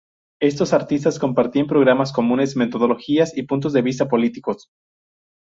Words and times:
Estos 0.41 0.73
artistas 0.73 1.19
compartían 1.19 1.67
programas 1.67 2.11
comunes, 2.11 2.55
metodologías, 2.55 3.37
y 3.37 3.43
puntos 3.43 3.71
de 3.71 3.83
vistas 3.83 4.07
políticos. 4.07 4.67